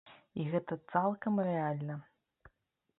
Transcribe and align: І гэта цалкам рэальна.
І 0.43 0.45
гэта 0.53 0.77
цалкам 0.95 1.33
рэальна. 1.51 2.03